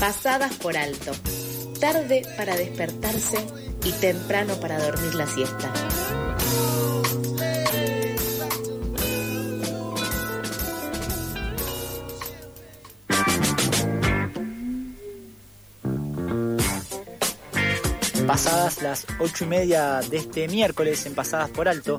pasadas 0.00 0.54
por 0.54 0.76
alto, 0.76 1.10
tarde 1.80 2.22
para 2.36 2.56
despertarse 2.56 3.38
y 3.84 3.90
temprano 3.92 4.54
para 4.60 4.78
dormir 4.78 5.14
la 5.14 5.26
siesta. 5.26 5.72
Pasadas 18.26 18.82
las 18.82 19.06
ocho 19.18 19.44
y 19.44 19.46
media 19.48 20.00
de 20.08 20.18
este 20.18 20.46
miércoles 20.48 21.06
en 21.06 21.14
Pasadas 21.14 21.50
por 21.50 21.66
Alto, 21.66 21.98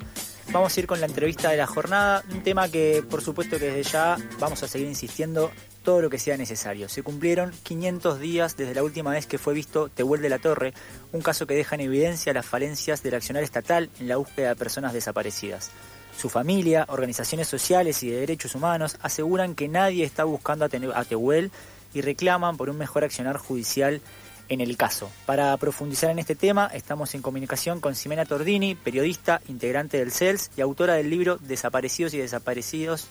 vamos 0.52 0.76
a 0.76 0.80
ir 0.80 0.88
con 0.88 1.00
la 1.00 1.06
entrevista 1.06 1.50
de 1.50 1.58
la 1.58 1.68
jornada, 1.68 2.24
un 2.32 2.42
tema 2.42 2.70
que 2.70 3.04
por 3.08 3.22
supuesto 3.22 3.60
que 3.60 3.72
desde 3.72 3.92
ya 3.92 4.18
vamos 4.40 4.64
a 4.64 4.68
seguir 4.68 4.88
insistiendo 4.88 5.52
todo 5.84 6.02
lo 6.02 6.10
que 6.10 6.18
sea 6.18 6.38
necesario. 6.38 6.90
Se 6.90 7.04
cumplieron 7.04 7.52
500 7.64 8.20
días 8.20 8.58
desde 8.58 8.74
la 8.74 8.84
última 8.84 9.12
vez 9.12 9.28
que 9.28 9.38
fue 9.38 9.54
visto 9.54 9.90
Tehuel 9.90 10.22
de 10.22 10.30
la 10.30 10.40
Torre, 10.40 10.74
un 11.12 11.22
caso 11.22 11.46
que 11.46 11.54
deja 11.54 11.76
en 11.76 11.82
evidencia 11.82 12.34
las 12.34 12.46
falencias 12.46 13.04
del 13.04 13.16
accionar 13.16 13.44
estatal 13.44 13.90
en 14.00 14.08
la 14.08 14.18
búsqueda 14.18 14.50
de 14.50 14.56
personas 14.56 14.94
desaparecidas. 14.94 15.72
Su 16.18 16.30
familia, 16.30 16.86
organizaciones 16.90 17.48
sociales 17.48 18.04
y 18.04 18.10
de 18.10 18.20
derechos 18.20 18.56
humanos 18.56 18.98
aseguran 19.02 19.56
que 19.56 19.68
nadie 19.68 20.04
está 20.04 20.24
buscando 20.24 20.66
a 20.66 21.06
Tehuel 21.06 21.52
y 21.94 22.02
reclaman 22.02 22.58
por 22.58 22.70
un 22.70 22.78
mejor 22.78 23.04
accionar 23.04 23.38
judicial 23.38 24.02
en 24.50 24.62
el 24.62 24.76
caso. 24.76 25.10
Para 25.26 25.56
profundizar 25.58 26.10
en 26.10 26.20
este 26.20 26.36
tema, 26.36 26.70
estamos 26.74 27.14
en 27.16 27.22
comunicación 27.22 27.80
con 27.80 27.96
Ximena 27.96 28.26
Tordini, 28.26 28.76
periodista, 28.76 29.42
integrante 29.48 29.98
del 29.98 30.12
CELS 30.12 30.52
y 30.58 30.62
autora 30.62 30.96
del 30.96 31.10
libro 31.10 31.38
Desaparecidos 31.38 32.14
y 32.14 32.18
Desaparecidos, 32.18 33.08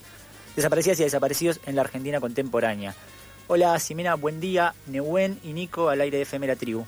Desaparecidas 0.56 1.00
y 1.00 1.04
Desaparecidos 1.04 1.60
en 1.66 1.76
la 1.76 1.82
Argentina 1.82 2.20
Contemporánea. 2.20 2.94
Hola 3.46 3.78
Ximena, 3.78 4.16
buen 4.16 4.40
día. 4.40 4.74
Nehuen 4.86 5.38
y 5.42 5.52
Nico 5.52 5.88
al 5.88 6.00
aire 6.00 6.24
de 6.24 6.46
La 6.46 6.56
Tribu. 6.56 6.84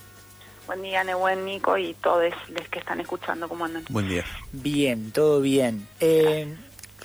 Buen 0.67 0.83
día, 0.83 1.03
Nehuen, 1.03 1.45
Nico 1.45 1.79
y 1.79 1.95
todos 1.95 2.33
los 2.49 2.69
que 2.69 2.81
están 2.81 3.01
escuchando, 3.01 3.49
¿cómo 3.49 3.65
andan? 3.65 3.85
Buen 3.89 4.09
día. 4.09 4.25
Bien, 4.53 5.11
todo 5.11 5.41
bien. 5.41 5.89
Eh, 6.01 6.55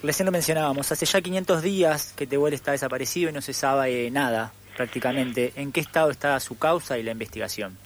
recién 0.02 0.26
lo 0.26 0.32
mencionábamos, 0.32 0.92
hace 0.92 1.06
ya 1.06 1.20
500 1.20 1.62
días 1.62 2.12
que 2.14 2.26
Tehuel 2.26 2.54
está 2.54 2.72
desaparecido 2.72 3.30
y 3.30 3.32
no 3.32 3.40
se 3.40 3.52
sabe 3.52 4.10
nada 4.10 4.52
prácticamente. 4.76 5.52
¿En 5.56 5.72
qué 5.72 5.80
estado 5.80 6.10
está 6.10 6.38
su 6.40 6.58
causa 6.58 6.98
y 6.98 7.02
la 7.02 7.12
investigación? 7.12 7.76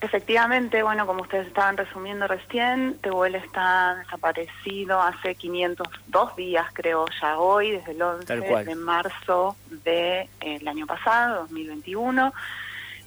Efectivamente, 0.00 0.82
bueno, 0.82 1.06
como 1.06 1.22
ustedes 1.22 1.48
estaban 1.48 1.76
resumiendo 1.76 2.28
recién, 2.28 2.98
Tehuel 3.00 3.34
está 3.34 3.96
desaparecido 3.96 5.00
hace 5.00 5.34
502 5.34 6.36
días, 6.36 6.66
creo, 6.74 7.06
ya 7.20 7.38
hoy, 7.38 7.72
desde 7.72 7.92
el 7.92 8.02
11 8.02 8.64
de 8.64 8.74
marzo 8.74 9.56
del 9.70 10.28
de, 10.40 10.68
año 10.68 10.86
pasado, 10.86 11.40
2021. 11.42 12.32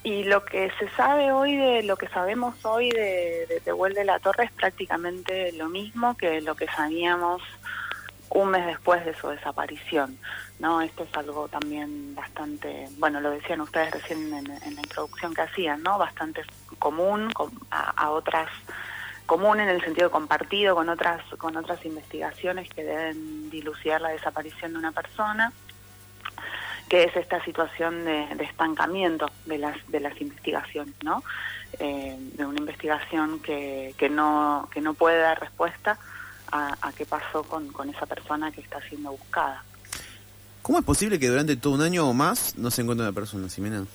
Y 0.01 0.23
lo 0.23 0.43
que 0.43 0.71
se 0.79 0.89
sabe 0.89 1.31
hoy, 1.31 1.55
de 1.57 1.83
lo 1.83 1.95
que 1.95 2.07
sabemos 2.07 2.65
hoy 2.65 2.89
de, 2.89 3.45
de 3.47 3.61
Tehuel 3.63 3.93
de 3.93 4.05
la 4.05 4.19
Torre 4.19 4.45
es 4.45 4.51
prácticamente 4.51 5.51
lo 5.51 5.69
mismo 5.69 6.17
que 6.17 6.41
lo 6.41 6.55
que 6.55 6.65
sabíamos 6.67 7.43
un 8.31 8.51
mes 8.51 8.65
después 8.65 9.03
de 9.05 9.15
su 9.15 9.29
desaparición. 9.29 10.17
¿no? 10.59 10.81
Esto 10.81 11.03
es 11.03 11.17
algo 11.17 11.47
también 11.47 12.13
bastante, 12.15 12.87
bueno, 12.97 13.21
lo 13.21 13.31
decían 13.31 13.61
ustedes 13.61 13.91
recién 13.91 14.33
en, 14.33 14.47
la 14.47 14.81
introducción 14.81 15.33
que 15.33 15.41
hacían, 15.41 15.81
¿no? 15.81 15.97
Bastante 15.97 16.43
común 16.77 17.31
a, 17.71 18.09
otras 18.11 18.49
común 19.25 19.59
en 19.59 19.69
el 19.69 19.81
sentido 19.83 20.09
compartido 20.09 20.75
con 20.75 20.89
otras 20.89 21.21
con 21.37 21.55
otras 21.55 21.85
investigaciones 21.85 22.67
que 22.67 22.83
deben 22.83 23.49
dilucidar 23.51 24.01
la 24.01 24.09
desaparición 24.09 24.73
de 24.73 24.79
una 24.79 24.91
persona 24.91 25.53
que 26.89 27.03
es 27.03 27.15
esta 27.15 27.43
situación 27.45 28.05
de, 28.05 28.23
estancamiento 28.39 29.29
de 29.45 29.59
las 29.59 29.75
de 29.87 29.99
las 29.99 30.19
investigaciones 30.19 30.95
no 31.03 31.21
eh, 31.77 32.17
de 32.17 32.45
una 32.45 32.57
investigación 32.57 33.39
que, 33.39 33.93
que 33.99 34.09
no 34.09 34.67
que 34.73 34.81
no 34.81 34.95
puede 34.95 35.19
dar 35.19 35.39
respuesta 35.39 35.99
a, 36.51 36.91
qué 36.95 37.05
pasó 37.05 37.43
con, 37.43 37.67
con 37.71 37.89
esa 37.89 38.05
persona 38.05 38.51
que 38.51 38.61
está 38.61 38.81
siendo 38.81 39.11
buscada 39.11 39.63
¿Cómo 40.61 40.77
es 40.77 40.85
posible 40.85 41.19
que 41.19 41.27
durante 41.27 41.55
todo 41.55 41.73
un 41.73 41.81
año 41.81 42.07
o 42.07 42.13
más 42.13 42.55
no 42.57 42.69
se 42.69 42.81
encuentre 42.81 43.03
una 43.03 43.15
persona, 43.15 43.49
Simena? 43.49 43.85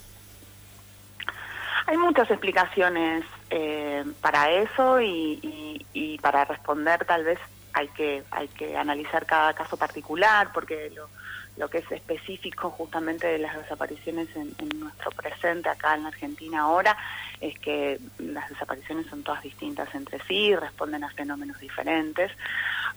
Hay 1.87 1.97
muchas 1.97 2.31
explicaciones 2.31 3.25
eh, 3.51 4.05
para 4.21 4.51
eso 4.51 5.01
y, 5.01 5.87
y, 5.93 6.19
para 6.19 6.45
responder 6.47 7.05
tal 7.05 7.23
vez 7.23 7.39
hay 7.75 7.89
que 7.89 8.25
hay 8.31 8.49
que 8.49 8.77
analizar 8.77 9.27
cada 9.27 9.53
caso 9.53 9.77
particular 9.77 10.51
porque 10.53 10.91
lo, 10.95 11.09
lo 11.57 11.69
que 11.71 11.79
es 11.79 11.93
específico 11.93 12.71
justamente 12.71 13.29
de 13.29 13.39
las 13.39 13.57
desapariciones 13.57 14.29
en, 14.35 14.55
nuestro 14.79 15.11
presente 15.13 15.69
acá 15.69 15.95
en 15.95 16.07
Argentina 16.07 16.63
ahora 16.63 16.97
es 17.41 17.59
que 17.59 18.01
las 18.19 18.49
desapariciones 18.49 19.07
son 19.07 19.23
todas 19.23 19.43
distintas 19.43 19.95
entre 19.95 20.21
sí, 20.25 20.55
responden 20.57 21.05
a 21.05 21.11
fenómenos 21.11 21.59
diferentes, 21.61 22.33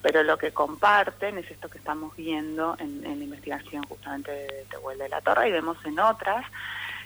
pero 0.01 0.23
lo 0.23 0.37
que 0.37 0.51
comparten 0.51 1.37
es 1.37 1.51
esto 1.51 1.69
que 1.69 1.77
estamos 1.77 2.15
viendo 2.15 2.75
en, 2.79 3.01
la 3.01 3.23
investigación 3.23 3.83
justamente 3.83 4.31
de 4.31 4.65
Tehuel 4.69 4.97
de 4.97 5.09
la 5.09 5.21
Torre 5.21 5.49
y 5.49 5.51
vemos 5.51 5.77
en 5.85 5.99
otras 5.99 6.45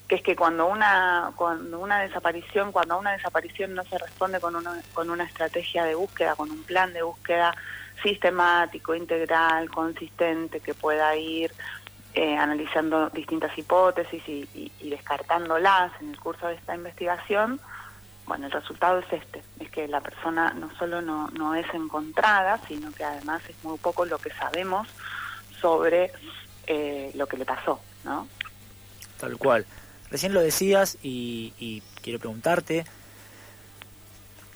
que 0.07 0.15
es 0.15 0.23
que 0.23 0.35
cuando 0.35 0.67
una 0.67 1.31
cuando 1.35 1.79
una 1.79 2.01
desaparición 2.01 2.73
cuando 2.73 2.97
una 2.97 3.13
desaparición 3.13 3.73
no 3.73 3.83
se 3.85 3.97
responde 3.97 4.41
con 4.41 4.55
una 4.57 4.81
con 4.93 5.09
una 5.09 5.23
estrategia 5.23 5.85
de 5.85 5.95
búsqueda 5.95 6.35
con 6.35 6.51
un 6.51 6.63
plan 6.63 6.91
de 6.91 7.01
búsqueda 7.01 7.55
sistemático, 8.01 8.95
integral, 8.95 9.69
consistente, 9.69 10.59
que 10.59 10.73
pueda 10.73 11.15
ir 11.15 11.51
eh, 12.13 12.35
analizando 12.35 13.09
distintas 13.09 13.57
hipótesis 13.57 14.21
y, 14.27 14.71
descartándolas 14.89 15.91
en 16.01 16.09
el 16.09 16.19
curso 16.19 16.47
de 16.47 16.55
esta 16.55 16.75
investigación, 16.75 17.59
bueno, 18.25 18.47
el 18.47 18.51
resultado 18.51 18.99
es 18.99 19.13
este, 19.13 19.41
es 19.59 19.69
que 19.71 19.87
la 19.87 20.01
persona 20.01 20.53
no 20.53 20.73
solo 20.77 21.01
no, 21.01 21.55
es 21.55 21.65
encontrada, 21.73 22.59
sino 22.67 22.91
que 22.91 23.03
además 23.03 23.41
es 23.47 23.55
muy 23.63 23.77
poco 23.77 24.05
lo 24.05 24.17
que 24.17 24.31
sabemos 24.31 24.87
sobre 25.59 26.11
eh, 26.67 27.11
lo 27.15 27.27
que 27.27 27.37
le 27.37 27.45
pasó, 27.45 27.79
¿no? 28.03 28.27
Tal 29.19 29.37
cual. 29.37 29.65
Recién 30.09 30.33
lo 30.33 30.41
decías 30.41 30.97
y 31.01 31.81
quiero 32.01 32.19
preguntarte, 32.19 32.85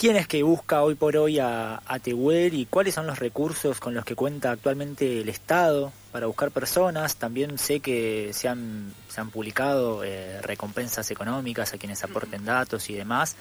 ¿Quién 0.05 0.17
es 0.17 0.27
que 0.27 0.43
busca 0.43 0.83
hoy 0.83 0.93
por 0.93 1.17
hoy 1.17 1.39
a, 1.39 1.81
a 1.83 1.97
Tehuel 1.97 2.53
y 2.53 2.67
cuáles 2.67 2.93
son 2.93 3.07
los 3.07 3.17
recursos 3.17 3.79
con 3.79 3.95
los 3.95 4.05
que 4.05 4.13
cuenta 4.13 4.51
actualmente 4.51 5.21
el 5.21 5.29
Estado 5.29 5.91
para 6.11 6.27
buscar 6.27 6.51
personas? 6.51 7.15
También 7.15 7.57
sé 7.57 7.79
que 7.79 8.29
se 8.31 8.47
han, 8.47 8.93
se 9.07 9.19
han 9.19 9.31
publicado 9.31 10.03
eh, 10.03 10.43
recompensas 10.43 11.09
económicas 11.09 11.73
a 11.73 11.79
quienes 11.79 12.03
aporten 12.03 12.45
datos 12.45 12.87
y 12.91 12.93
demás, 12.93 13.35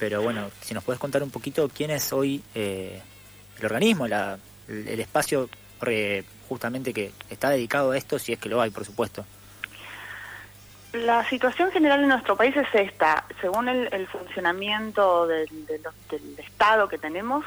pero 0.00 0.20
bueno, 0.20 0.50
si 0.60 0.74
nos 0.74 0.82
puedes 0.82 0.98
contar 0.98 1.22
un 1.22 1.30
poquito 1.30 1.70
quién 1.72 1.92
es 1.92 2.12
hoy 2.12 2.42
eh, 2.52 3.00
el 3.56 3.64
organismo, 3.64 4.08
la, 4.08 4.40
el, 4.66 4.98
espacio 4.98 5.48
justamente 6.48 6.92
que 6.92 7.12
está 7.30 7.50
dedicado 7.50 7.92
a 7.92 7.96
esto, 7.96 8.18
si 8.18 8.32
es 8.32 8.40
que 8.40 8.48
lo 8.48 8.60
hay, 8.60 8.70
por 8.70 8.84
supuesto. 8.84 9.24
La 11.04 11.24
situación 11.28 11.70
general 11.70 12.02
en 12.02 12.08
nuestro 12.08 12.34
país 12.34 12.56
es 12.56 12.66
esta. 12.72 13.24
Según 13.40 13.68
el, 13.68 14.06
funcionamiento 14.08 15.26
del, 15.26 15.48
Estado 16.38 16.88
que 16.88 16.98
tenemos, 16.98 17.44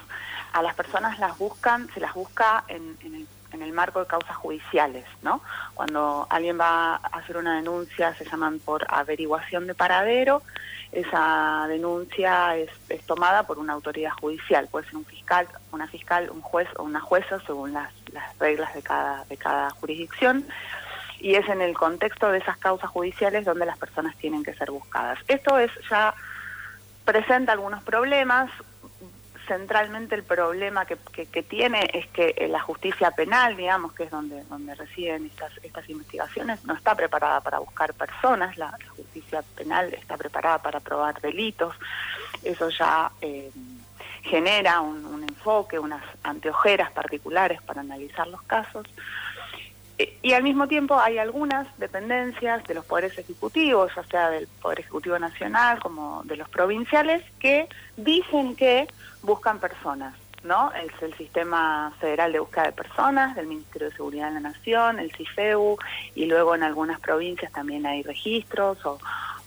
a 0.54 0.62
las 0.62 0.74
personas 0.74 1.20
las 1.20 1.38
buscan, 1.38 1.90
se 1.94 2.00
las 2.00 2.14
busca 2.14 2.64
en, 2.70 2.98
el, 3.04 3.28
en, 3.52 3.62
el, 3.62 3.74
marco 3.74 4.00
de 4.00 4.06
causas 4.06 4.36
judiciales, 4.38 5.06
¿no? 5.22 5.42
Cuando 5.74 6.28
alguien 6.30 6.60
va 6.60 6.96
a 6.96 7.18
hacer 7.18 7.36
una 7.36 7.56
denuncia, 7.58 8.14
se 8.16 8.26
llaman 8.26 8.60
por 8.60 8.86
averiguación 8.88 9.68
de 9.68 9.74
paradero. 9.74 10.44
Esa 10.92 11.66
denuncia 11.68 12.56
es, 12.56 12.70
tomada 13.06 13.44
por 13.44 13.60
una 13.60 13.74
autoridad 13.74 14.12
judicial, 14.22 14.68
puede 14.72 14.86
ser 14.86 14.96
un 14.96 15.06
fiscal, 15.06 15.48
una 15.72 15.88
fiscal, 15.88 16.30
un 16.30 16.42
juez 16.42 16.70
o 16.78 16.84
una 16.84 17.02
jueza, 17.02 17.40
según 17.46 17.74
las, 17.74 17.92
las 18.14 18.38
reglas 18.40 18.74
de 18.74 18.82
cada, 18.82 19.26
de 19.26 19.36
cada 19.36 19.72
jurisdicción 19.72 20.46
y 21.22 21.36
es 21.36 21.48
en 21.48 21.62
el 21.62 21.78
contexto 21.78 22.32
de 22.32 22.40
esas 22.40 22.58
causas 22.58 22.90
judiciales 22.90 23.46
donde 23.46 23.66
las 23.66 23.78
personas 23.78 24.16
tienen 24.18 24.44
que 24.44 24.56
ser 24.56 24.72
buscadas. 24.72 25.20
Esto 25.28 25.60
es 25.60 25.72
ya 25.90 26.14
presenta 27.06 27.52
algunos 27.52 27.84
problemas. 27.84 28.50
Centralmente 29.48 30.16
el 30.16 30.24
problema 30.24 30.86
que, 30.86 30.98
que, 31.26 31.44
tiene 31.44 31.90
es 31.94 32.08
que 32.08 32.48
la 32.50 32.62
justicia 32.62 33.12
penal, 33.12 33.58
digamos, 33.58 33.92
que 33.94 34.04
es 34.04 34.12
donde, 34.12 34.44
donde 34.46 34.76
residen 34.76 35.26
estas, 35.26 35.52
estas 35.62 35.90
investigaciones, 35.90 36.64
no 36.64 36.74
está 36.74 36.96
preparada 36.96 37.42
para 37.42 37.60
buscar 37.60 37.94
personas, 37.94 38.58
la, 38.58 38.72
justicia 38.96 39.44
penal 39.56 39.94
está 39.94 40.16
preparada 40.16 40.60
para 40.60 40.80
probar 40.80 41.20
delitos. 41.20 41.76
Eso 42.44 42.70
ya 42.70 43.12
eh, 43.20 43.52
genera 44.24 44.80
un, 44.80 45.06
un 45.06 45.24
enfoque, 45.24 45.78
unas 45.80 46.04
anteojeras 46.24 46.92
particulares 46.92 47.62
para 47.64 47.82
analizar 47.82 48.28
los 48.28 48.42
casos. 48.44 48.88
Eh, 50.02 50.18
y 50.24 50.34
al 50.34 50.42
mismo 50.42 50.68
tiempo 50.68 51.00
hay 51.00 51.20
algunas 51.20 51.68
dependencias 51.78 52.64
de 52.64 52.74
los 52.74 52.86
poderes 52.86 53.18
ejecutivos, 53.20 53.92
ya 53.96 54.04
sea 54.06 54.30
del 54.32 54.48
Poder 54.48 54.80
Ejecutivo 54.80 55.20
Nacional 55.20 55.80
como 55.80 56.24
de 56.24 56.38
los 56.38 56.50
provinciales, 56.50 57.24
que 57.40 57.68
dicen 57.98 58.56
que 58.56 58.88
buscan 59.22 59.60
personas. 59.60 60.16
¿no? 60.44 60.72
Es 60.74 60.92
el 61.04 61.14
Sistema 61.14 61.94
Federal 62.00 62.32
de 62.32 62.40
Búsqueda 62.40 62.64
de 62.64 62.72
Personas, 62.72 63.36
del 63.36 63.46
Ministerio 63.46 63.90
de 63.90 63.96
Seguridad 63.96 64.30
de 64.30 64.34
la 64.34 64.40
Nación, 64.40 64.98
el 64.98 65.12
CIFEU, 65.16 65.78
y 66.16 66.26
luego 66.26 66.56
en 66.56 66.64
algunas 66.64 67.00
provincias 67.00 67.52
también 67.52 67.86
hay 67.86 68.02
registros 68.02 68.80
o, 68.84 68.98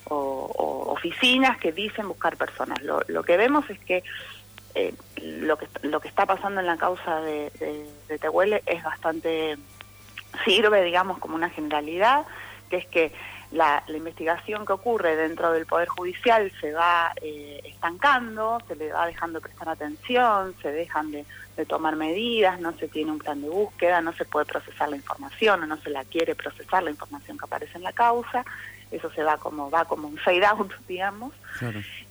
oficinas 0.07 1.59
que 1.59 1.73
dicen 1.73 2.07
buscar 2.07 2.37
personas. 2.37 2.81
Lo, 2.83 3.01
lo 3.09 3.25
que 3.25 3.37
vemos 3.37 3.69
es 3.71 3.79
que 3.81 4.05
eh, 4.77 4.95
lo 5.23 5.57
que 5.57 5.67
lo 5.83 6.01
que 6.01 6.09
está 6.09 6.27
pasando 6.27 6.61
en 6.61 6.67
la 6.67 6.77
causa 6.77 7.21
de, 7.21 7.51
de, 8.09 8.19
Tehuele 8.19 8.63
es 8.67 8.83
bastante 8.83 9.57
sirve 10.45 10.83
digamos 10.83 11.19
como 11.19 11.35
una 11.35 11.51
generalidad 11.51 12.27
que 12.71 12.77
es 12.77 12.87
que 12.87 13.13
la, 13.55 13.83
investigación 13.89 14.67
que 14.67 14.73
ocurre 14.73 15.17
dentro 15.17 15.53
del 15.53 15.67
Poder 15.67 15.89
Judicial 15.89 16.51
se 16.61 16.73
va 16.73 17.13
eh, 17.23 17.61
estancando, 17.65 18.61
se 18.67 18.77
le 18.77 18.93
va 18.93 19.07
dejando 19.07 19.39
de 19.39 19.45
prestar 19.45 19.69
atención, 19.69 20.55
se 20.61 20.73
dejan 20.73 21.11
de, 21.13 21.25
tomar 21.69 21.95
medidas, 21.95 22.59
no 22.59 22.73
se 22.73 22.89
tiene 22.89 23.13
un 23.13 23.21
plan 23.21 23.41
de 23.41 23.49
búsqueda, 23.49 24.01
no 24.01 24.13
se 24.13 24.25
puede 24.25 24.45
procesar 24.45 24.89
la 24.89 24.97
información 24.97 25.63
o 25.63 25.67
no 25.67 25.77
se 25.77 25.91
la 25.91 26.05
quiere 26.05 26.35
procesar 26.35 26.83
la 26.83 26.91
información 26.91 27.39
que 27.39 27.45
aparece 27.45 27.77
en 27.77 27.85
la 27.85 27.93
causa, 27.93 28.45
eso 28.91 29.09
se 29.13 29.23
va 29.23 29.37
como 29.39 29.71
va 29.71 29.85
como 29.85 30.09
un 30.09 30.17
fade 30.17 30.45
out, 30.45 30.73
digamos, 30.89 31.33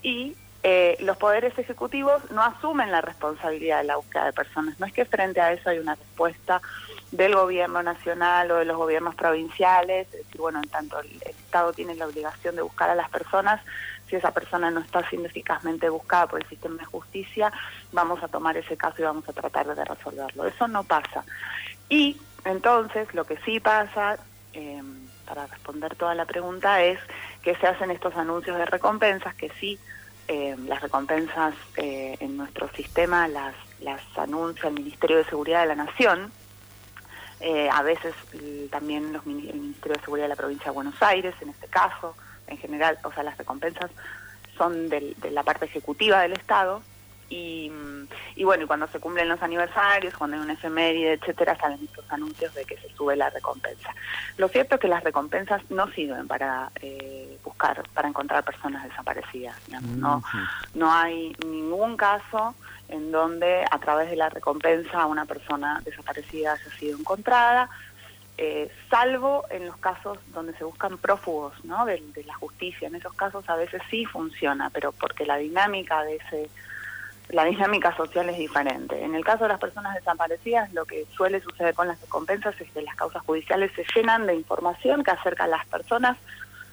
y 0.02 0.34
eh, 0.66 0.96
los 1.02 1.18
poderes 1.18 1.58
ejecutivos 1.60 2.32
no 2.32 2.42
asumen 2.42 2.90
la 2.90 3.02
responsabilidad 3.02 3.80
de 3.80 3.84
la 3.84 3.98
búsqueda 3.98 4.26
de 4.26 4.34
personas. 4.34 4.80
No 4.80 4.86
es 4.86 4.94
que 4.94 5.04
frente 5.04 5.42
a 5.42 5.52
eso 5.52 5.70
hay 5.70 5.80
una 5.80 5.96
respuesta 5.96 6.62
del 7.12 7.36
gobierno 7.36 7.84
nacional 7.84 8.50
o 8.50 8.56
de 8.56 8.66
los 8.66 8.78
gobiernos 8.78 9.14
provinciales, 9.16 10.08
es 10.08 10.26
decir, 10.26 10.40
bueno, 10.40 10.60
en 10.64 10.70
tanto 10.70 11.00
el, 11.02 11.22
Estado 11.24 11.74
tiene 11.74 11.96
la 11.96 12.08
obligación 12.08 12.56
de 12.56 12.62
buscar 12.62 12.90
a 12.90 12.96
las 12.96 13.10
personas, 13.10 13.62
si 14.10 14.16
esa 14.16 14.32
persona 14.32 14.72
no 14.72 14.80
está 14.80 15.08
siendo 15.10 15.28
eficazmente 15.28 15.90
buscada 15.90 16.28
por 16.28 16.42
el 16.42 16.50
sistema 16.50 16.78
de 16.78 16.86
justicia, 16.86 17.52
vamos 17.92 18.24
a 18.24 18.28
tomar 18.28 18.58
ese 18.58 18.78
caso 18.78 18.96
y 19.00 19.04
vamos 19.04 19.28
a 19.30 19.34
tratar 19.34 19.76
de 19.76 19.86
resolverlo. 19.86 20.48
Eso 20.48 20.68
no 20.68 20.84
pasa. 20.84 21.24
Y 21.90 22.20
entonces 22.46 23.14
lo 23.14 23.26
que 23.26 23.38
sí 23.46 23.60
pasa, 23.60 24.18
em, 24.54 25.08
para 25.28 25.46
responder 25.46 25.96
toda 25.96 26.16
la 26.16 26.26
pregunta, 26.26 26.82
es 26.82 27.00
que 27.44 27.56
se 27.56 27.68
hacen 27.68 27.92
estos 27.92 28.16
anuncios 28.16 28.58
de 28.58 28.66
recompensas, 28.66 29.36
que 29.36 29.50
sí, 29.60 29.78
em, 30.28 30.68
las 30.68 30.82
recompensas 30.82 31.56
eh, 31.78 32.16
en 32.20 32.38
nuestro 32.38 32.70
sistema 32.74 33.28
las, 33.28 33.56
las 33.80 34.02
anuncia 34.18 34.70
el 34.70 34.76
Ministerio 34.76 35.18
de 35.18 35.26
Seguridad 35.26 35.62
de 35.62 35.68
la 35.68 35.76
Nación, 35.76 36.32
eh, 37.40 37.70
a 37.70 37.82
veces 37.84 38.14
también 38.72 39.12
los, 39.12 39.26
el 39.26 39.34
Ministerio 39.34 39.98
de 39.98 40.04
Seguridad 40.04 40.26
de 40.26 40.30
la 40.30 40.36
provincia 40.36 40.66
de 40.66 40.72
Buenos 40.72 41.02
Aires, 41.02 41.36
en 41.42 41.50
este 41.50 41.68
caso, 41.68 42.16
en 42.48 42.58
general, 42.58 42.98
o 43.04 43.12
sea, 43.12 43.24
las 43.24 43.38
recompensas 43.38 43.92
son 44.58 44.90
de 44.90 45.16
la 45.32 45.44
parte 45.44 45.66
ejecutiva 45.66 46.22
del 46.22 46.34
Estado. 46.34 46.82
Y, 47.30 47.72
y, 48.36 48.44
bueno, 48.44 48.64
y 48.64 48.68
cuando 48.68 48.88
se 48.88 49.00
cumplen 49.00 49.30
los 49.30 49.42
aniversarios, 49.42 50.14
cuando 50.16 50.38
hay 50.38 50.44
un 50.44 50.52
efeméride, 50.52 51.14
etcétera, 51.14 51.58
salen 51.58 51.80
estos 51.84 52.06
anuncios 52.12 52.54
de 52.54 52.66
que 52.66 52.78
se 52.78 52.90
sube 52.96 53.16
la 53.16 53.30
recompensa. 53.30 53.90
Lo 54.38 54.48
cierto 54.50 54.76
es 54.76 54.82
que 54.82 54.88
las 54.88 55.04
recompensas 55.04 55.62
no 55.72 55.90
sirven 55.92 56.28
para 56.28 56.72
eh, 56.82 57.38
buscar, 57.44 57.84
para 57.94 58.08
encontrar 58.08 58.44
personas 58.44 58.84
desaparecidas. 58.84 59.56
No, 59.98 60.24
no 60.74 60.92
hay 60.92 61.36
ningún 61.46 61.98
caso 61.98 62.56
en 62.90 63.12
donde 63.12 63.66
a 63.70 63.80
través 63.80 64.10
de 64.10 64.16
la 64.16 64.30
recompensa 64.30 65.06
una 65.08 65.26
persona 65.26 65.82
desaparecida 65.84 66.54
haya 66.54 66.78
sido 66.78 67.00
encontrada, 67.00 67.70
eh, 68.38 68.72
salvo 68.90 69.46
en 69.52 69.68
los 69.68 69.78
casos 69.78 70.18
donde 70.34 70.54
se 70.58 70.64
buscan 70.64 70.98
prófugos 70.98 71.54
¿no? 71.64 71.86
de, 71.86 72.02
la 72.26 72.34
justicia. 72.36 72.88
En 72.88 72.96
esos 72.96 73.14
casos 73.14 73.48
a 73.48 73.56
veces 73.56 73.82
sí 73.90 74.06
funciona, 74.06 74.70
pero 74.72 74.92
porque 74.92 75.26
la 75.26 75.38
dinámica 75.38 76.04
de 76.04 76.16
ese 76.16 76.50
la 77.30 77.46
dinámica 77.46 77.96
social 77.96 78.30
es 78.30 78.38
diferente. 78.38 79.04
En 79.04 79.16
el 79.16 79.24
caso 79.24 79.44
de 79.44 79.50
las 79.50 79.60
personas 79.60 79.96
desaparecidas, 79.96 80.72
lo 80.74 80.86
que 80.86 81.06
suele 81.16 81.42
suceder 81.42 81.74
con 81.74 81.88
las 81.88 82.00
recompensas 82.02 82.60
es 82.60 82.70
que 82.72 82.82
las 82.82 82.96
causas 82.96 83.24
judiciales 83.24 83.72
se 83.76 83.86
llenan 83.96 84.28
de 84.28 84.36
información 84.36 85.04
que 85.04 85.12
acerca 85.12 85.46
a 85.46 85.48
las 85.48 85.66
personas, 85.68 86.18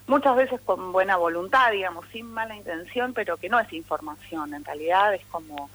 muchas 0.07 0.35
veces 0.35 0.59
con 0.61 0.91
buena 0.91 1.17
voluntad, 1.17 1.71
digamos, 1.71 2.05
sin 2.11 2.31
mala 2.31 2.55
intención, 2.55 3.13
pero 3.13 3.37
que 3.37 3.49
no 3.49 3.59
es 3.59 3.71
información, 3.73 4.53
en 4.53 4.65
realidad 4.65 5.13
es 5.13 5.25
como 5.27 5.69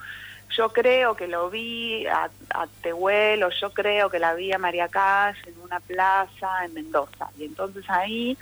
yo 0.51 0.73
creo 0.73 1.17
que 1.17 1.27
lo 1.27 1.51
vi 1.51 2.07
a, 2.07 2.31
a 2.51 2.67
Tehuel 2.83 3.43
o 3.43 3.51
yo 3.51 3.71
creo 3.73 4.09
que 4.11 4.19
la 4.19 4.35
vi 4.35 4.53
a 4.53 4.59
María 4.59 4.89
Calle 4.89 5.39
en 5.47 5.61
una 5.61 5.81
plaza 5.81 6.65
en 6.65 6.75
Mendoza. 6.75 7.29
Y 7.37 7.45
entonces 7.45 7.85
ahí 7.89 8.39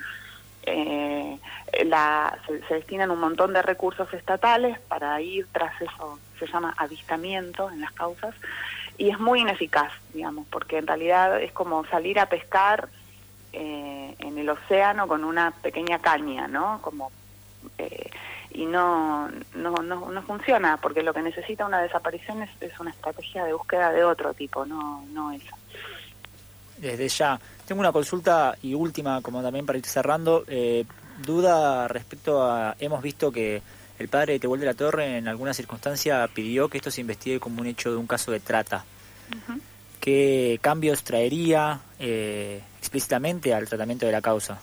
eh, 0.66 1.38
la, 1.84 2.38
se, 2.46 2.74
destinan 2.74 3.10
un 3.10 3.20
montón 3.20 3.52
de 3.52 3.62
recursos 3.62 4.12
estatales 4.14 4.78
para 4.80 5.20
ir 5.20 5.46
tras 5.52 5.80
eso, 5.80 6.18
se 6.38 6.46
llama 6.46 6.74
avistamiento 6.76 7.70
en 7.70 7.80
las 7.80 7.92
causas, 7.92 8.34
y 8.96 9.10
es 9.10 9.18
muy 9.18 9.40
ineficaz, 9.40 9.92
digamos, 10.12 10.46
porque 10.48 10.78
en 10.78 10.86
realidad 10.86 11.42
es 11.42 11.52
como 11.52 11.84
salir 11.86 12.18
a 12.18 12.26
pescar 12.26 12.88
eh, 13.52 14.14
en 14.18 14.38
el 14.38 14.48
océano 14.48 15.06
con 15.06 15.24
una 15.24 15.50
pequeña 15.50 15.98
caña, 15.98 16.48
¿no? 16.48 16.80
Como... 16.82 17.10
Eh, 17.78 18.10
y 18.50 18.66
no, 18.66 19.28
no, 19.56 19.72
no, 19.82 20.12
no, 20.12 20.22
funciona, 20.22 20.76
porque 20.76 21.02
lo 21.02 21.12
que 21.12 21.22
necesita 21.22 21.66
una 21.66 21.82
desaparición 21.82 22.40
es, 22.42 22.50
es, 22.60 22.78
una 22.78 22.90
estrategia 22.90 23.44
de 23.44 23.52
búsqueda 23.52 23.90
de 23.90 24.04
otro 24.04 24.32
tipo, 24.32 24.64
no, 24.64 25.04
no 25.10 25.32
esa. 25.32 25.56
Desde 26.84 27.08
ya. 27.08 27.40
Tengo 27.66 27.80
una 27.80 27.92
consulta 27.92 28.56
y 28.62 28.74
última, 28.74 29.22
como 29.22 29.42
también 29.42 29.64
para 29.64 29.78
ir 29.78 29.86
cerrando. 29.86 30.44
Eh, 30.46 30.84
duda 31.24 31.88
respecto 31.88 32.42
a. 32.42 32.76
Hemos 32.78 33.02
visto 33.02 33.32
que 33.32 33.62
el 33.98 34.08
padre 34.08 34.34
de 34.34 34.40
Tehuel 34.40 34.60
de 34.60 34.66
la 34.66 34.74
Torre 34.74 35.16
en 35.16 35.26
alguna 35.26 35.54
circunstancia 35.54 36.28
pidió 36.28 36.68
que 36.68 36.76
esto 36.76 36.90
se 36.90 37.00
investigue 37.00 37.40
como 37.40 37.62
un 37.62 37.68
hecho 37.68 37.90
de 37.90 37.96
un 37.96 38.06
caso 38.06 38.30
de 38.32 38.40
trata. 38.40 38.84
¿Qué 39.98 40.58
cambios 40.60 41.02
traería 41.04 41.80
eh, 41.98 42.60
explícitamente 42.78 43.54
al 43.54 43.66
tratamiento 43.66 44.04
de 44.04 44.12
la 44.12 44.20
causa? 44.20 44.60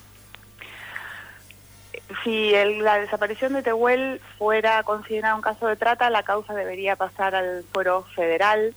si 2.24 2.52
la 2.82 3.00
desaparición 3.00 3.54
de 3.54 3.64
Tehuel 3.64 4.20
fuera 4.38 4.84
considerada 4.84 5.36
un 5.36 5.42
caso 5.42 5.68
de 5.68 5.76
trata, 5.76 6.10
la 6.10 6.24
causa 6.24 6.54
debería 6.54 6.96
pasar 6.96 7.36
al 7.36 7.64
fuero 7.72 8.04
federal, 8.16 8.76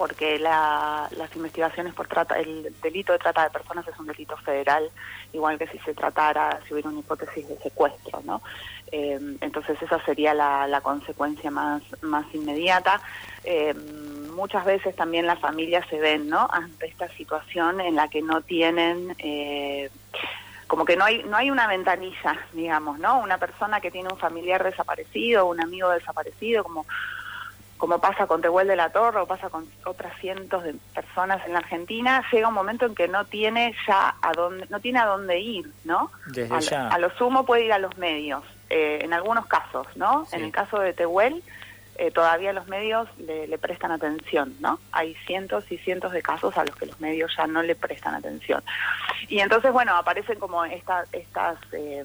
porque 0.00 0.38
las 0.38 1.36
investigaciones 1.36 1.92
por 1.92 2.08
trata, 2.08 2.40
el 2.40 2.74
delito 2.80 3.12
de 3.12 3.18
trata 3.18 3.44
de 3.44 3.50
personas 3.50 3.86
es 3.86 3.98
un 3.98 4.06
delito 4.06 4.34
federal, 4.38 4.90
igual 5.30 5.58
que 5.58 5.66
si 5.66 5.78
se 5.80 5.92
tratara, 5.92 6.58
si 6.66 6.72
hubiera 6.72 6.88
una 6.88 7.00
hipótesis 7.00 7.46
de 7.46 7.58
secuestro, 7.58 8.22
¿no? 8.24 8.40
Eh, 8.90 9.20
entonces 9.42 9.76
esa 9.82 10.02
sería 10.06 10.32
la, 10.32 10.80
consecuencia 10.82 11.50
más, 11.50 11.82
más 12.00 12.24
inmediata. 12.34 12.98
Eh, 13.44 13.74
muchas 14.34 14.64
veces 14.64 14.96
también 14.96 15.26
las 15.26 15.38
familias 15.38 15.86
se 15.90 15.98
ven, 15.98 16.30
¿no? 16.30 16.48
Ante 16.50 16.86
esta 16.86 17.08
situación 17.08 17.82
en 17.82 17.94
la 17.94 18.08
que 18.08 18.22
no 18.22 18.40
tienen... 18.40 19.14
Eh, 19.18 19.90
como 20.66 20.84
que 20.84 20.96
no 20.96 21.04
hay 21.04 21.24
no 21.24 21.36
hay 21.36 21.50
una 21.50 21.66
ventanilla, 21.66 22.38
digamos, 22.52 23.00
¿no? 23.00 23.18
Una 23.18 23.38
persona 23.38 23.80
que 23.80 23.90
tiene 23.90 24.08
un 24.08 24.18
familiar 24.18 24.62
desaparecido, 24.62 25.46
un 25.46 25.60
amigo 25.60 25.90
desaparecido, 25.90 26.62
como 26.62 26.86
como 27.80 27.98
pasa 27.98 28.26
con 28.26 28.42
Tehuel 28.42 28.68
de 28.68 28.76
la 28.76 28.90
Torre 28.90 29.20
o 29.20 29.26
pasa 29.26 29.48
con 29.48 29.66
otras 29.86 30.14
cientos 30.20 30.62
de 30.62 30.74
personas 30.94 31.44
en 31.46 31.54
la 31.54 31.60
Argentina, 31.60 32.22
llega 32.30 32.46
un 32.46 32.54
momento 32.54 32.84
en 32.84 32.94
que 32.94 33.08
no 33.08 33.24
tiene 33.24 33.74
ya 33.88 34.14
a 34.20 34.32
dónde, 34.34 34.66
no 34.68 34.80
tiene 34.80 35.00
a 35.00 35.06
dónde 35.06 35.40
ir, 35.40 35.66
¿no? 35.84 36.10
a, 36.50 36.98
lo 36.98 37.10
sumo 37.16 37.46
puede 37.46 37.64
ir 37.64 37.72
a 37.72 37.78
los 37.78 37.96
medios, 37.96 38.44
eh, 38.68 38.98
en 39.02 39.14
algunos 39.14 39.46
casos, 39.46 39.86
¿no? 39.96 40.26
En 40.30 40.44
el 40.44 40.52
caso 40.52 40.78
de 40.78 40.92
Tehuel, 40.92 41.42
eh, 41.96 42.10
todavía 42.10 42.52
los 42.52 42.68
medios 42.68 43.08
le, 43.18 43.56
prestan 43.56 43.92
atención, 43.92 44.54
¿no? 44.60 44.78
Hay 44.92 45.14
cientos 45.26 45.64
y 45.72 45.78
cientos 45.78 46.12
de 46.12 46.22
casos 46.22 46.56
a 46.58 46.64
los 46.66 46.76
que 46.76 46.84
los 46.84 47.00
medios 47.00 47.34
ya 47.34 47.46
no 47.46 47.62
le 47.62 47.74
prestan 47.74 48.14
atención. 48.14 48.62
Y 49.28 49.40
entonces, 49.40 49.72
bueno, 49.72 49.96
aparecen 49.96 50.38
como 50.38 50.64
estas... 50.64 51.08
Eh, 51.72 52.04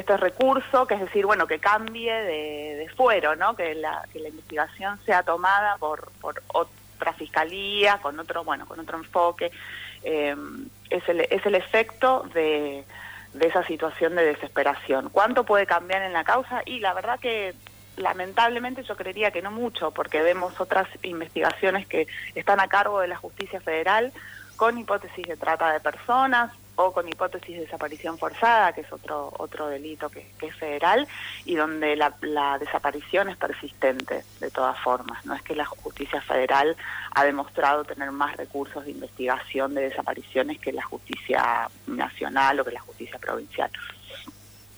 este 0.00 0.16
recurso, 0.16 0.86
que 0.86 0.94
es 0.94 1.00
decir, 1.00 1.26
bueno, 1.26 1.46
que 1.46 1.58
cambie 1.58 2.12
de, 2.12 2.88
fuero, 2.96 3.36
¿no? 3.36 3.54
Que 3.54 3.74
la, 3.74 4.06
que 4.12 4.18
la 4.20 4.28
investigación 4.28 4.98
sea 5.04 5.22
tomada 5.22 5.76
por, 5.78 6.10
por 6.20 6.42
otra 6.48 7.12
fiscalía, 7.12 7.98
con 7.98 8.18
otro, 8.18 8.44
bueno, 8.44 8.66
con 8.66 8.80
otro 8.80 8.98
enfoque. 8.98 9.50
Eh, 10.02 10.34
es, 10.90 11.08
el, 11.08 11.20
es 11.20 11.44
el 11.46 11.54
efecto 11.54 12.24
de, 12.34 12.84
de 13.34 13.46
esa 13.46 13.64
situación 13.64 14.16
de 14.16 14.24
desesperación. 14.24 15.08
¿Cuánto 15.10 15.44
puede 15.44 15.66
cambiar 15.66 16.02
en 16.02 16.12
la 16.12 16.24
causa? 16.24 16.62
Y 16.66 16.80
la 16.80 16.92
verdad 16.94 17.20
que 17.20 17.54
lamentablemente 17.96 18.82
yo 18.82 18.96
creería 18.96 19.30
que 19.30 19.42
no 19.42 19.50
mucho, 19.50 19.90
porque 19.92 20.22
vemos 20.22 20.60
otras 20.60 20.88
investigaciones 21.02 21.86
que 21.86 22.06
están 22.34 22.60
a 22.60 22.68
cargo 22.68 23.00
de 23.00 23.08
la 23.08 23.16
justicia 23.16 23.60
federal 23.60 24.12
con 24.56 24.78
hipótesis 24.78 25.26
de 25.26 25.36
trata 25.36 25.72
de 25.72 25.80
personas 25.80 26.52
o 26.86 26.92
con 26.92 27.08
hipótesis 27.08 27.56
de 27.56 27.62
desaparición 27.62 28.18
forzada, 28.18 28.72
que 28.72 28.82
es 28.82 28.92
otro 28.92 29.32
otro 29.38 29.68
delito 29.68 30.08
que, 30.08 30.26
es 30.40 30.54
federal, 30.56 31.06
y 31.44 31.54
donde 31.54 31.96
la, 31.96 32.14
la, 32.22 32.58
desaparición 32.58 33.28
es 33.28 33.36
persistente 33.36 34.24
de 34.40 34.50
todas 34.50 34.78
formas. 34.80 35.24
No 35.24 35.34
es 35.34 35.42
que 35.42 35.54
la 35.54 35.64
justicia 35.64 36.20
federal 36.22 36.76
ha 37.12 37.24
demostrado 37.24 37.84
tener 37.84 38.10
más 38.10 38.36
recursos 38.36 38.84
de 38.84 38.90
investigación 38.92 39.74
de 39.74 39.82
desapariciones 39.82 40.58
que 40.58 40.72
la 40.72 40.82
justicia 40.82 41.68
nacional 41.86 42.60
o 42.60 42.64
que 42.64 42.72
la 42.72 42.80
justicia 42.80 43.18
provincial. 43.18 43.70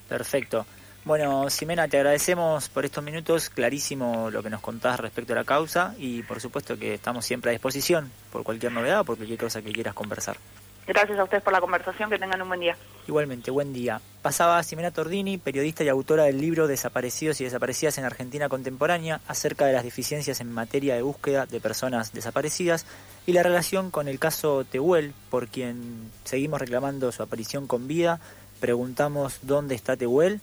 Perfecto. 0.09 0.67
Bueno, 1.05 1.51
Ximena, 1.51 1.89
te 1.89 1.97
agradecemos 1.97 2.69
por 2.69 2.85
estos 2.85 3.03
minutos, 3.03 3.51
clarísimo 3.51 4.31
lo 4.31 4.41
que 4.41 4.51
nos 4.51 4.61
contás 4.61 5.01
respecto 5.01 5.33
a 5.33 5.37
la 5.37 5.45
causa 5.45 5.97
y 5.99 6.23
por 6.23 6.41
supuesto 6.41 6.79
que 6.79 6.95
estamos 6.95 7.27
siempre 7.27 7.51
a 7.51 7.53
disposición 7.53 8.13
por 8.31 8.45
cualquier 8.45 8.71
novedad 8.71 9.01
o 9.01 9.05
por 9.05 9.17
cualquier 9.17 9.39
cosa 9.39 9.63
que 9.63 9.73
quieras 9.73 9.95
conversar. 9.95 10.37
Gracias 10.87 11.19
a 11.19 11.25
ustedes 11.25 11.43
por 11.43 11.53
la 11.53 11.61
conversación, 11.61 12.11
que 12.11 12.19
tengan 12.19 12.43
un 12.43 12.49
buen 12.49 12.61
día. 12.61 12.77
Igualmente, 13.07 13.51
buen 13.51 13.73
día. 13.73 14.01
Pasaba 14.21 14.63
Ximena 14.63 14.91
Tordini, 14.91 15.39
periodista 15.39 15.85
y 15.85 15.89
autora 15.89 16.25
del 16.25 16.41
libro 16.41 16.67
Desaparecidos 16.67 17.41
y 17.41 17.45
Desaparecidas 17.45 17.99
en 17.99 18.05
Argentina 18.05 18.49
Contemporánea, 18.49 19.21
acerca 19.29 19.67
de 19.67 19.73
las 19.73 19.85
deficiencias 19.85 20.41
en 20.41 20.53
materia 20.53 20.95
de 20.95 21.03
búsqueda 21.03 21.47
de 21.47 21.61
personas 21.61 22.13
desaparecidas 22.13 22.87
y 23.27 23.33
la 23.33 23.43
relación 23.43 23.91
con 23.91 24.09
el 24.09 24.19
caso 24.19 24.65
Tehuel, 24.65 25.15
por 25.31 25.49
quien 25.49 26.11
seguimos 26.25 26.61
reclamando 26.61 27.13
su 27.13 27.23
aparición 27.23 27.67
con 27.67 27.87
vida. 27.87 28.21
Preguntamos 28.61 29.39
dónde 29.43 29.75
está 29.75 29.97
Tehuel 29.97 30.41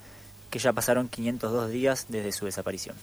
que 0.50 0.60
ya 0.60 0.74
pasaron 0.74 1.10
502 1.10 1.70
días 1.70 2.06
desde 2.10 2.32
su 2.32 2.46
desaparición. 2.46 2.96